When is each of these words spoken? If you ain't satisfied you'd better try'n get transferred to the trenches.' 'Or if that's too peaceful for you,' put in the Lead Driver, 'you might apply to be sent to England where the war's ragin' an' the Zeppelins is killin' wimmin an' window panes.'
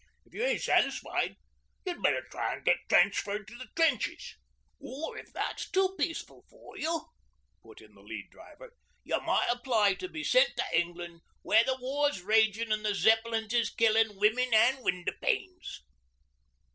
If 0.25 0.33
you 0.33 0.43
ain't 0.43 0.61
satisfied 0.63 1.35
you'd 1.85 2.01
better 2.01 2.23
try'n 2.31 2.63
get 2.63 2.77
transferred 2.89 3.47
to 3.47 3.55
the 3.55 3.67
trenches.' 3.75 4.33
'Or 4.79 5.15
if 5.15 5.31
that's 5.31 5.69
too 5.69 5.93
peaceful 5.95 6.43
for 6.49 6.75
you,' 6.75 7.05
put 7.61 7.81
in 7.81 7.93
the 7.93 8.01
Lead 8.01 8.31
Driver, 8.31 8.71
'you 9.03 9.21
might 9.21 9.45
apply 9.51 9.93
to 9.93 10.09
be 10.09 10.23
sent 10.23 10.57
to 10.57 10.65
England 10.73 11.21
where 11.43 11.63
the 11.63 11.77
war's 11.79 12.23
ragin' 12.23 12.71
an' 12.71 12.81
the 12.81 12.95
Zeppelins 12.95 13.53
is 13.53 13.69
killin' 13.69 14.17
wimmin 14.17 14.51
an' 14.55 14.81
window 14.81 15.13
panes.' 15.21 15.83